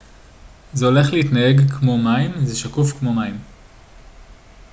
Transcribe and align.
זה 0.73 0.85
הולך 0.85 1.13
להתנהג 1.13 1.71
כמו 1.71 1.97
מים 1.97 2.45
זה 2.45 2.57
שקוף 2.57 2.99
כמו 2.99 3.13
מים 3.13 3.39